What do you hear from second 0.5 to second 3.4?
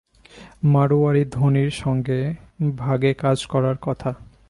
মাড়োয়ারি ধনীর সঙ্গে ভাগে কাজ